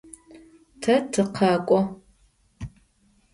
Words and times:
Te 0.81 0.93
tıkhek'o. 1.11 1.79